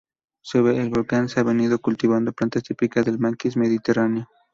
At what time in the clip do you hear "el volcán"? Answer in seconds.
0.81-1.29